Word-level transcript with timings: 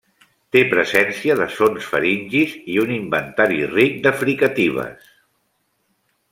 Té 0.55 0.61
presència 0.69 1.35
de 1.41 1.47
sons 1.57 1.89
faringis 1.91 2.57
i 2.77 2.79
un 2.85 2.95
inventari 2.97 3.61
ric 3.77 4.03
de 4.09 4.17
fricatives. 4.25 5.17